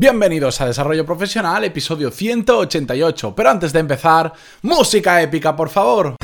[0.00, 3.34] Bienvenidos a Desarrollo Profesional, episodio 188.
[3.34, 6.16] Pero antes de empezar, música épica, por favor.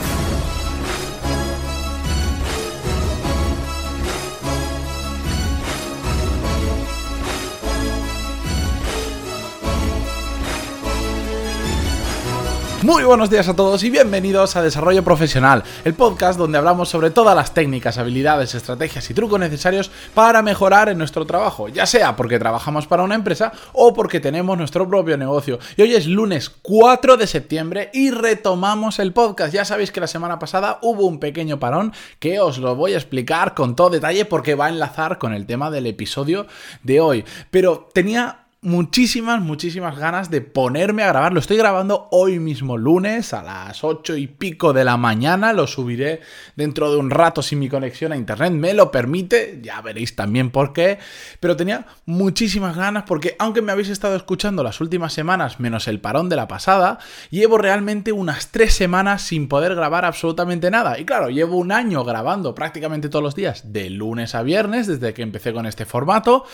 [12.86, 17.10] Muy buenos días a todos y bienvenidos a Desarrollo Profesional, el podcast donde hablamos sobre
[17.10, 22.14] todas las técnicas, habilidades, estrategias y trucos necesarios para mejorar en nuestro trabajo, ya sea
[22.14, 25.58] porque trabajamos para una empresa o porque tenemos nuestro propio negocio.
[25.76, 29.52] Y hoy es lunes 4 de septiembre y retomamos el podcast.
[29.52, 32.98] Ya sabéis que la semana pasada hubo un pequeño parón que os lo voy a
[32.98, 36.46] explicar con todo detalle porque va a enlazar con el tema del episodio
[36.84, 37.24] de hoy.
[37.50, 41.32] Pero tenía muchísimas, muchísimas ganas de ponerme a grabar.
[41.32, 45.52] Lo estoy grabando hoy mismo lunes a las 8 y pico de la mañana.
[45.52, 46.20] Lo subiré
[46.56, 49.60] dentro de un rato si mi conexión a internet me lo permite.
[49.62, 50.98] Ya veréis también por qué.
[51.38, 56.00] Pero tenía muchísimas ganas porque aunque me habéis estado escuchando las últimas semanas, menos el
[56.00, 56.98] parón de la pasada,
[57.30, 60.98] llevo realmente unas 3 semanas sin poder grabar absolutamente nada.
[60.98, 65.14] Y claro, llevo un año grabando prácticamente todos los días, de lunes a viernes, desde
[65.14, 66.44] que empecé con este formato.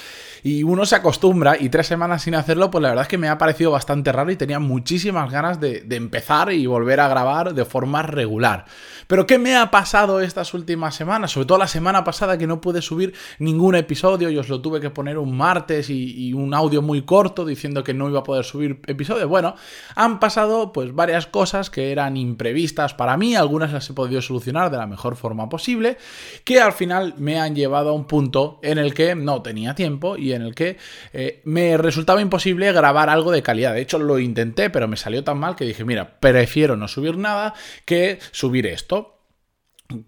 [0.43, 3.29] Y uno se acostumbra y tres semanas sin hacerlo, pues la verdad es que me
[3.29, 7.65] ha parecido bastante raro y tenía muchísimas ganas de, empezar y volver a grabar de
[7.65, 8.65] forma regular.
[9.07, 11.33] Pero ¿qué me ha pasado estas últimas semanas?
[11.33, 14.81] Sobre todo la semana pasada que no pude subir ningún episodio y os lo tuve
[14.81, 18.45] que poner un martes y, un audio muy corto diciendo que no iba a poder
[18.45, 19.29] subir episodios.
[19.29, 19.55] Bueno,
[19.95, 24.71] han pasado pues varias cosas que eran imprevistas para mí, algunas las he podido solucionar
[24.71, 25.99] de la mejor forma posible,
[26.45, 30.17] que al final me han llevado a un punto en el que no tenía tiempo
[30.17, 30.79] y en el que
[31.13, 33.75] eh, me resultaba imposible grabar algo de calidad.
[33.75, 37.17] De hecho, lo intenté, pero me salió tan mal que dije, mira, prefiero no subir
[37.19, 39.19] nada que subir esto.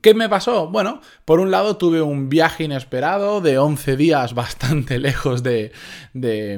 [0.01, 0.69] ¿Qué me pasó?
[0.69, 5.73] Bueno, por un lado tuve un viaje inesperado de 11 días bastante lejos de,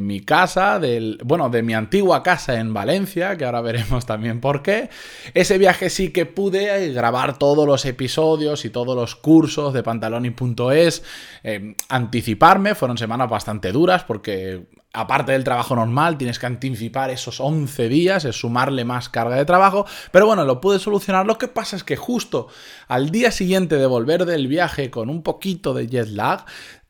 [0.01, 4.63] mi casa, del, bueno, de mi antigua casa en Valencia, que ahora veremos también por
[4.63, 4.91] qué.
[5.35, 11.03] Ese viaje sí que pude grabar todos los episodios y todos los cursos de pantaloni.es,
[11.43, 17.39] eh, anticiparme, fueron semanas bastante duras porque aparte del trabajo normal, tienes que anticipar esos
[17.41, 21.27] 11 días, es sumarle más carga de trabajo, pero bueno, lo pude solucionar.
[21.27, 22.49] Lo que pasa es que justo
[22.89, 26.45] al día siguiente de volver del viaje con un poquito de jet lag,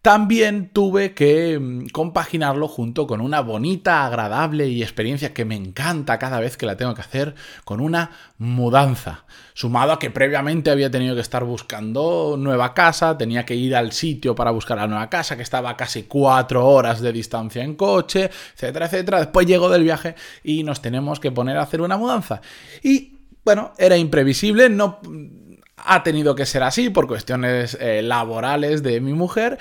[0.07, 6.17] también tuve que mm, compaginarlo junto con una bonita, agradable y experiencia que me encanta
[6.21, 7.35] cada vez que la tengo que hacer,
[7.65, 9.25] con una mudanza.
[9.55, 13.91] Sumado a que previamente había tenido que estar buscando nueva casa, tenía que ir al
[13.91, 17.75] sitio para buscar la nueva casa, que estaba a casi cuatro horas de distancia en
[17.75, 19.19] coche, etcétera, etcétera.
[19.19, 20.15] Después llego del viaje
[20.45, 22.41] y nos tenemos que poner a hacer una mudanza.
[22.81, 25.01] Y bueno, era imprevisible, no
[25.77, 29.59] ha tenido que ser así por cuestiones eh, laborales de mi mujer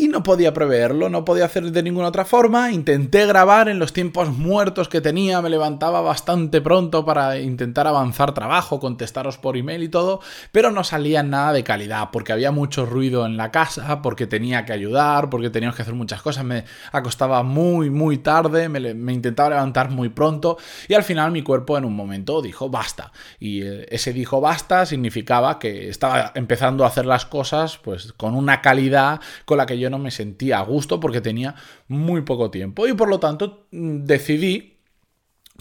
[0.00, 2.72] y no podía preverlo, no podía hacer de ninguna otra forma.
[2.72, 8.32] Intenté grabar en los tiempos muertos que tenía, me levantaba bastante pronto para intentar avanzar
[8.32, 10.20] trabajo, contestaros por email y todo,
[10.52, 14.64] pero no salía nada de calidad porque había mucho ruido en la casa, porque tenía
[14.64, 19.12] que ayudar, porque teníamos que hacer muchas cosas, me acostaba muy, muy tarde, me, me
[19.12, 20.56] intentaba levantar muy pronto
[20.88, 23.12] y al final mi cuerpo en un momento dijo basta.
[23.38, 28.34] Y eh, ese dijo basta significaba que estaba empezando a hacer las cosas pues con
[28.34, 31.54] una calidad con la que yo no me sentía a gusto porque tenía
[31.88, 34.78] muy poco tiempo y por lo tanto mm, decidí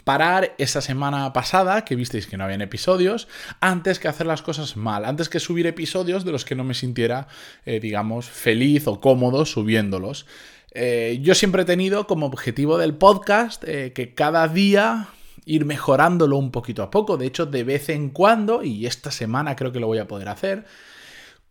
[0.04, 3.28] parar esa semana pasada, que visteis que no habían episodios,
[3.60, 6.74] antes que hacer las cosas mal, antes que subir episodios de los que no me
[6.74, 7.28] sintiera,
[7.66, 10.26] eh, digamos, feliz o cómodo subiéndolos.
[10.72, 15.10] Eh, yo siempre he tenido como objetivo del podcast eh, que cada día
[15.46, 17.18] ir mejorándolo un poquito a poco.
[17.18, 20.30] De hecho, de vez en cuando, y esta semana creo que lo voy a poder
[20.30, 20.66] hacer,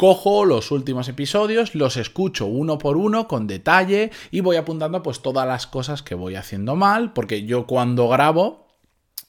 [0.00, 5.22] Cojo los últimos episodios, los escucho uno por uno con detalle y voy apuntando pues
[5.22, 8.67] todas las cosas que voy haciendo mal, porque yo cuando grabo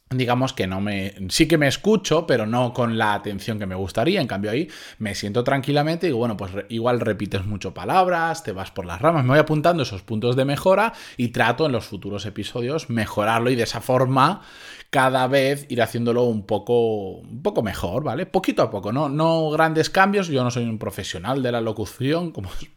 [0.10, 3.76] digamos que no me sí que me escucho pero no con la atención que me
[3.76, 8.52] gustaría en cambio ahí me siento tranquilamente y bueno pues igual repites mucho palabras te
[8.52, 11.86] vas por las ramas me voy apuntando esos puntos de mejora y trato en los
[11.86, 14.42] futuros episodios mejorarlo y de esa forma
[14.90, 18.26] cada vez ir haciéndolo un poco, un poco mejor, ¿vale?
[18.26, 19.08] Poquito a poco, ¿no?
[19.08, 22.68] No grandes cambios, yo no soy un profesional de la locución, como os,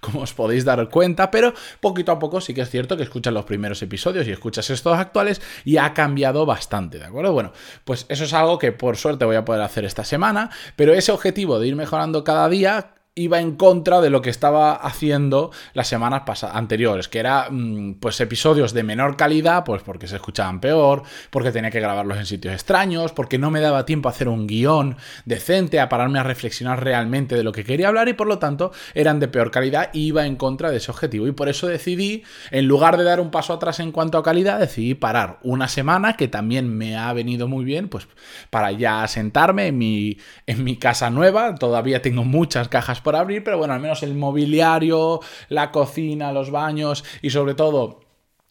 [0.00, 3.34] como os podéis dar cuenta, pero poquito a poco sí que es cierto que escuchas
[3.34, 7.32] los primeros episodios y escuchas estos actuales y ha cambiado bastante, ¿de acuerdo?
[7.32, 7.52] Bueno,
[7.84, 11.12] pues eso es algo que por suerte voy a poder hacer esta semana, pero ese
[11.12, 15.88] objetivo de ir mejorando cada día iba en contra de lo que estaba haciendo las
[15.88, 21.02] semanas anteriores, que era mm, pues episodios de menor calidad, pues porque se escuchaban peor,
[21.30, 24.46] porque tenía que grabarlos en sitios extraños, porque no me daba tiempo a hacer un
[24.46, 28.38] guion decente, a pararme a reflexionar realmente de lo que quería hablar y por lo
[28.38, 31.26] tanto eran de peor calidad y iba en contra de ese objetivo.
[31.26, 34.60] Y por eso decidí, en lugar de dar un paso atrás en cuanto a calidad,
[34.60, 38.06] decidí parar una semana, que también me ha venido muy bien, pues
[38.50, 43.42] para ya sentarme en mi, en mi casa nueva, todavía tengo muchas cajas por abrir,
[43.42, 48.00] pero bueno, al menos el mobiliario, la cocina, los baños y sobre todo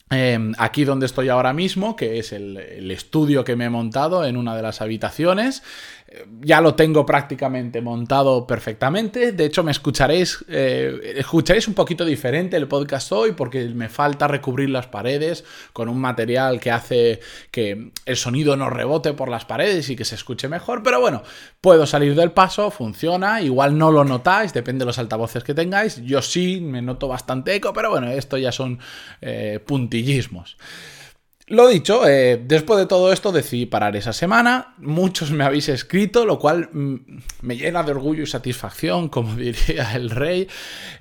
[0.10, 4.26] em, aquí donde estoy ahora mismo, que es el, el, estudio que me he montado
[4.26, 5.62] en una de las habitaciones,
[6.42, 9.34] ya lo tengo prácticamente montado perfectamente.
[9.34, 14.28] De hecho, me escucharéis, eh, escucharéis un poquito diferente el podcast hoy porque me falta
[14.28, 15.44] recubrir las paredes
[15.74, 17.20] con un material que hace
[17.52, 20.82] que el sonido no rebote por las paredes y que se escuche mejor.
[20.82, 21.24] Pero bueno,
[21.60, 23.42] puedo salir del paso, funciona.
[23.42, 26.02] Igual no lo notáis, depende de los altavoces que tengáis.
[26.04, 28.80] Yo sí me noto bastante eco, pero bueno, esto ya son
[29.22, 30.58] eh, puntillismos.
[31.50, 34.76] Lo dicho, eh, después de todo esto decidí parar esa semana.
[34.80, 36.96] Muchos me habéis escrito, lo cual mm,
[37.42, 40.50] me llena de orgullo y satisfacción, como diría el rey,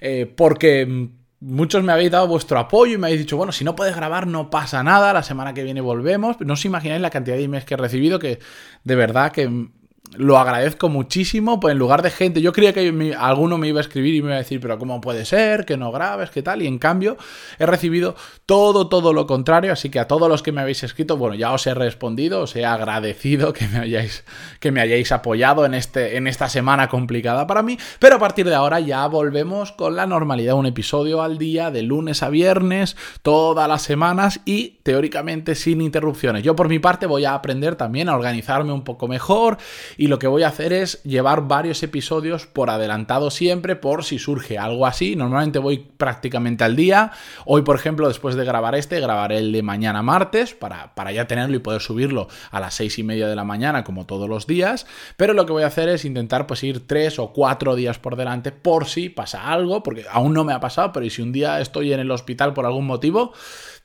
[0.00, 1.08] eh, porque mm,
[1.40, 4.28] muchos me habéis dado vuestro apoyo y me habéis dicho, bueno, si no puedes grabar
[4.28, 6.36] no pasa nada, la semana que viene volvemos.
[6.40, 8.38] No os imagináis la cantidad de emails que he recibido que
[8.84, 9.72] de verdad que mm,
[10.16, 13.82] lo agradezco muchísimo, pues en lugar de gente, yo creía que alguno me iba a
[13.82, 15.64] escribir y me iba a decir, pero ¿cómo puede ser?
[15.64, 16.62] Que no grabes, ¿qué tal?
[16.62, 17.16] Y en cambio
[17.58, 18.16] he recibido
[18.46, 21.52] todo, todo lo contrario, así que a todos los que me habéis escrito, bueno, ya
[21.52, 24.24] os he respondido, os he agradecido que me hayáis,
[24.60, 28.46] que me hayáis apoyado en, este, en esta semana complicada para mí, pero a partir
[28.46, 32.96] de ahora ya volvemos con la normalidad, un episodio al día, de lunes a viernes,
[33.22, 36.42] todas las semanas y teóricamente sin interrupciones.
[36.42, 39.58] Yo por mi parte voy a aprender también a organizarme un poco mejor
[40.06, 44.20] y lo que voy a hacer es llevar varios episodios por adelantado siempre por si
[44.20, 45.16] surge algo así.
[45.16, 47.10] Normalmente voy prácticamente al día.
[47.44, 51.26] Hoy, por ejemplo, después de grabar este, grabaré el de mañana martes para, para ya
[51.26, 54.46] tenerlo y poder subirlo a las seis y media de la mañana como todos los
[54.46, 54.86] días.
[55.16, 58.14] Pero lo que voy a hacer es intentar pues ir tres o cuatro días por
[58.14, 61.60] delante por si pasa algo, porque aún no me ha pasado, pero si un día
[61.60, 63.32] estoy en el hospital por algún motivo,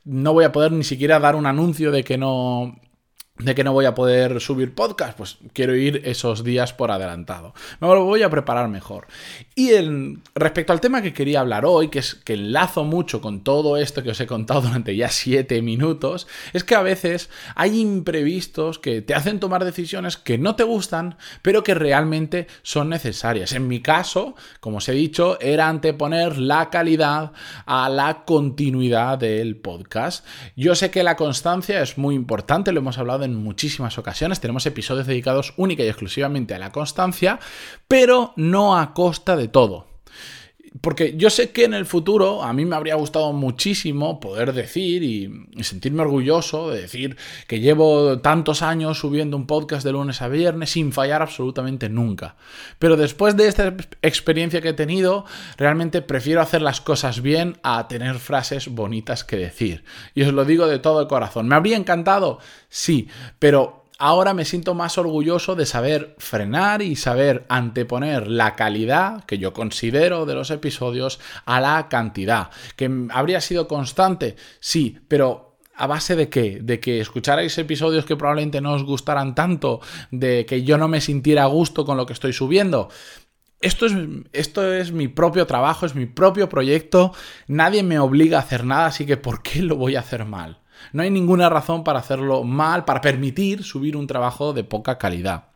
[0.05, 2.75] no voy a poder ni siquiera dar un anuncio de que no
[3.43, 7.53] de que no voy a poder subir podcast, pues quiero ir esos días por adelantado.
[7.79, 9.07] Me lo voy a preparar mejor.
[9.55, 9.71] Y
[10.35, 14.03] respecto al tema que quería hablar hoy, que es que enlazo mucho con todo esto
[14.03, 19.01] que os he contado durante ya siete minutos, es que a veces hay imprevistos que
[19.01, 23.53] te hacen tomar decisiones que no te gustan, pero que realmente son necesarias.
[23.53, 27.31] En mi caso, como os he dicho, era anteponer la calidad
[27.65, 30.25] a la continuidad del podcast.
[30.55, 34.39] Yo sé que la constancia es muy importante, lo hemos hablado en muchísimas ocasiones.
[34.39, 37.39] Tenemos episodios dedicados única y exclusivamente a la constancia,
[37.87, 39.90] pero no a costa de todo.
[40.79, 45.03] Porque yo sé que en el futuro a mí me habría gustado muchísimo poder decir
[45.03, 45.29] y,
[45.63, 50.69] sentirme orgulloso de decir que llevo tantos años subiendo un podcast de lunes a viernes
[50.69, 52.37] sin fallar absolutamente nunca.
[52.79, 55.25] Pero después de esta experiencia que he tenido,
[55.57, 59.83] realmente prefiero hacer las cosas bien a tener frases bonitas que decir.
[60.15, 61.49] Y os lo digo de todo el corazón.
[61.49, 62.39] ¿Me habría encantado?
[62.69, 63.09] Sí,
[63.39, 69.37] pero ahora me siento más orgulloso de saber frenar y saber anteponer la calidad que
[69.37, 72.49] yo considero de los episodios a la cantidad.
[72.75, 74.35] ¿Que habría sido constante?
[74.59, 76.59] Sí, pero ¿A base de qué?
[76.61, 79.79] ¿De que escucharais episodios que probablemente no os gustaran tanto?
[80.11, 82.89] ¿De que yo no me sintiera a gusto con lo que estoy subiendo?
[83.61, 83.93] Esto es,
[84.31, 87.13] esto es, mi propio trabajo, es mi propio proyecto,
[87.47, 90.60] nadie me obliga a hacer nada, así que ¿por qué lo voy a hacer mal?
[90.93, 95.50] No hay ninguna razón para hacerlo mal, para permitir subir un trabajo de poca calidad.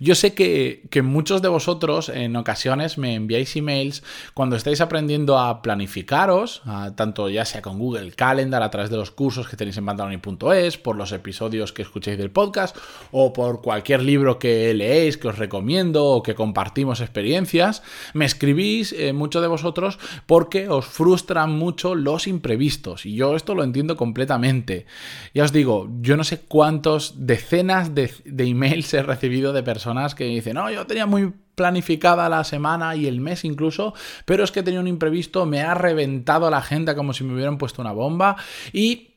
[0.00, 4.02] Yo sé que, muchos de vosotros en ocasiones me enviáis emails
[4.32, 6.62] cuando estáis aprendiendo a planificaros,
[6.96, 10.78] tanto ya sea con Google Calendar, a través de los cursos que tenéis en pantaloni.es,
[10.78, 12.76] por los episodios que escuchéis del podcast
[13.10, 17.82] o por cualquier libro que leéis, que os recomiendo o que compartimos experiencias.
[18.12, 23.06] Me escribís, eh, muchos de vosotros, porque os frustran mucho los imprevistos.
[23.06, 24.86] Y yo esto lo entiendo completamente.
[25.34, 30.14] Ya os digo, yo no sé cuántos decenas de, de emails he recibido de personas
[30.14, 33.94] que dicen, no, yo tenía muy planificada la semana y el mes incluso,
[34.24, 37.58] pero es que tenía un imprevisto, me ha reventado la agenda como si me hubieran
[37.58, 38.36] puesto una bomba
[38.72, 39.13] y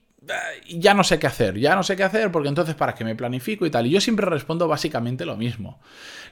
[0.68, 3.16] ya no sé qué hacer, ya no sé qué hacer, porque entonces para qué me
[3.16, 3.88] planifico y tal.
[3.88, 5.80] Y yo siempre respondo básicamente lo mismo.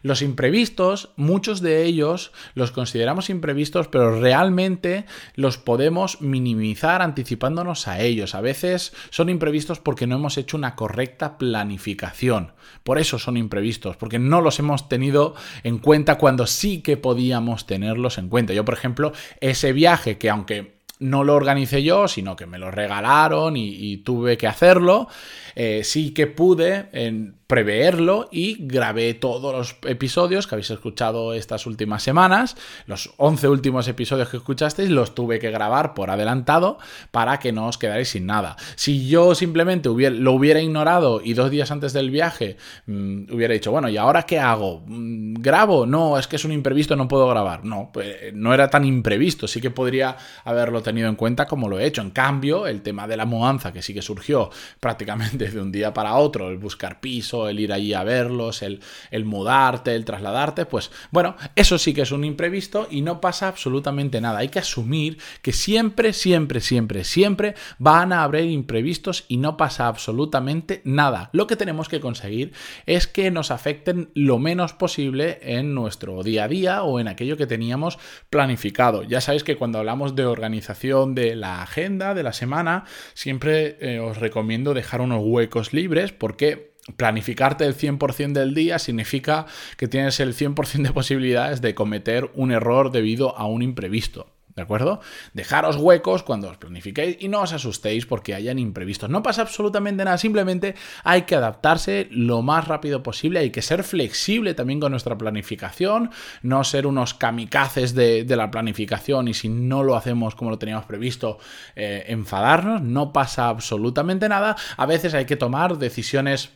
[0.02, 8.00] Los imprevistos, muchos de ellos los consideramos imprevistos, pero realmente los podemos minimizar anticipándonos a
[8.02, 8.36] ellos.
[8.36, 12.54] A veces son imprevistos porque no hemos hecho una correcta planificación.
[12.84, 17.66] Por eso son imprevistos, porque no los hemos tenido en cuenta cuando sí que podíamos
[17.66, 18.54] tenerlos en cuenta.
[18.54, 20.76] Yo, por ejemplo, ese viaje que aunque
[21.10, 25.08] no lo organicé yo, sino que me lo regalaron y, tuve que hacerlo.
[25.56, 31.68] Eh, sí que pude en preverlo y grabé todos los episodios que habéis escuchado estas
[31.68, 32.58] últimas semanas.
[32.88, 36.80] Los 11 últimos episodios que escuchasteis los tuve que grabar por adelantado
[37.12, 38.56] para que no os quedarais sin nada.
[38.76, 43.72] Si yo simplemente lo hubiera ignorado y dos días antes del viaje mm, hubiera dicho,
[43.72, 44.84] bueno, ¿y ahora qué hago?
[44.88, 45.86] Mm, ¿Grabo?
[45.86, 47.64] No, es que es un imprevisto, no puedo grabar.
[47.64, 51.78] No, pues no era tan imprevisto, sí que podría haberlo tenido en cuenta como lo
[51.78, 52.02] he hecho.
[52.02, 54.50] En cambio, el tema de la mudanza, que sí que surgió
[54.80, 58.80] prácticamente de un día para otro, el buscar piso, el ir allí a verlos, el,
[59.26, 64.22] mudarte, el trasladarte, pues bueno, eso sí que es un imprevisto y no pasa absolutamente
[64.22, 64.40] nada.
[64.40, 69.88] Hay que asumir que siempre, siempre, siempre, siempre van a haber imprevistos y no pasa
[69.88, 71.30] absolutamente nada.
[71.34, 72.54] Lo que tenemos que conseguir
[72.86, 77.38] es que nos afecten lo menos posible en nuestro día a día o en aquello
[77.38, 78.00] que teníamos
[78.30, 79.04] planificado.
[79.04, 84.00] Ya sabéis que cuando hablamos de organización de la agenda de la semana, siempre eh,
[84.00, 89.46] os recomiendo dejar unos huecos libres porque planificarte el 100% del día significa
[89.78, 94.28] que tienes el 100% de posibilidades de cometer un error debido a un imprevisto.
[94.56, 95.02] ¿De acuerdo?
[95.34, 99.10] Dejaros huecos cuando os planifiquéis y no os asustéis porque hayan imprevistos.
[99.10, 103.84] No pasa absolutamente nada, simplemente hay que adaptarse lo más rápido posible, hay que ser
[103.84, 106.10] flexible también con nuestra planificación,
[106.42, 110.86] no ser unos kamikazes de, la planificación y si no lo hacemos como lo teníamos
[110.86, 111.38] previsto,
[111.76, 112.82] eh, enfadarnos.
[112.82, 114.56] No pasa absolutamente nada.
[114.78, 116.52] A veces hay que tomar decisiones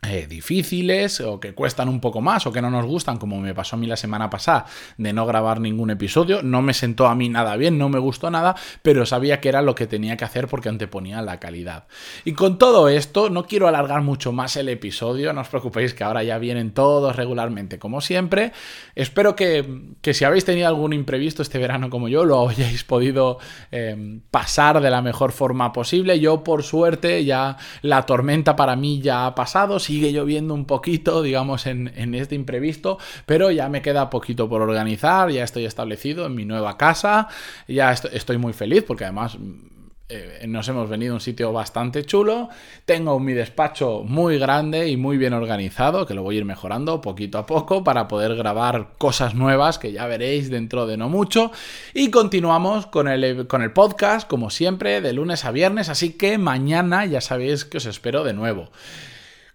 [0.00, 3.52] eh, difíciles o que cuestan un poco más o que no nos gustan, como me
[3.52, 7.16] pasó a mí la semana pasada de no grabar ningún episodio, no me sentó a
[7.16, 10.24] mí nada bien, no me gustó nada, pero sabía que era lo que tenía que
[10.24, 11.88] hacer porque anteponía la calidad.
[12.24, 16.04] Y con todo esto, no quiero alargar mucho más el episodio, no os preocupéis que
[16.04, 18.52] ahora ya vienen todos regularmente como siempre.
[18.94, 23.38] Espero que, si habéis tenido algún imprevisto este verano como yo, lo hayáis podido
[23.72, 26.20] eh, pasar de la mejor forma posible.
[26.20, 31.22] Yo por suerte ya la tormenta para mí ya ha pasado sigue lloviendo un poquito,
[31.22, 36.34] digamos, en, este imprevisto, pero ya me queda poquito por organizar, ya estoy establecido en
[36.34, 37.28] mi nueva casa,
[37.66, 39.38] ya estoy, muy feliz porque además
[40.10, 42.50] eh, nos hemos venido a un sitio bastante chulo.
[42.84, 47.00] Tengo mi despacho muy grande y muy bien organizado, que lo voy a ir mejorando
[47.00, 51.50] poquito a poco para poder grabar cosas nuevas que ya veréis dentro de no mucho.
[51.94, 56.36] Y continuamos con el, con el podcast, como siempre, de lunes a viernes, así que
[56.36, 58.68] mañana ya sabéis que os espero de nuevo.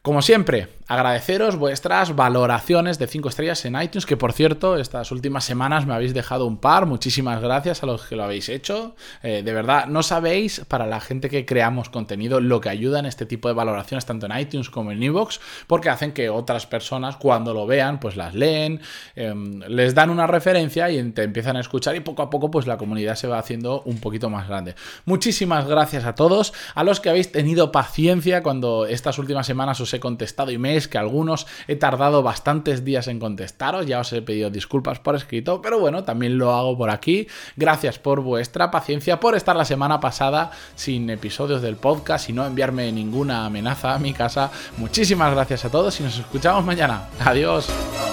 [0.04, 5.44] Como siempre, agradeceros vuestras valoraciones de 5 estrellas en iTunes, que por cierto, estas últimas
[5.44, 6.86] semanas me habéis dejado un par.
[6.86, 8.96] Muchísimas gracias a los que lo habéis hecho.
[9.22, 13.06] Eh, de verdad, no sabéis, para la gente que creamos contenido, lo que ayuda en
[13.06, 17.18] este tipo de valoraciones, tanto en iTunes como en Evox, porque hacen que otras personas,
[17.18, 18.82] cuando lo vean, pues las leen,
[19.16, 22.68] em, les dan una referencia y te empiezan a escuchar y poco a poco, pues
[22.68, 24.76] la comunidad se va haciendo un poquito más grande.
[25.06, 29.94] Muchísimas gracias a todos, a los que habéis tenido paciencia cuando estas últimas semanas os
[29.94, 30.52] he contestado
[30.88, 35.62] que algunos he tardado bastantes días en contestaros, ya os he pedido disculpas por escrito,
[35.62, 37.28] pero bueno, también lo hago por aquí.
[37.56, 42.46] Gracias por vuestra paciencia, por estar la semana pasada sin episodios del podcast y no
[42.46, 44.52] enviarme ninguna amenaza a mi casa.
[44.78, 47.08] Muchísimas gracias a todos y nos escuchamos mañana.
[47.20, 48.13] Adiós.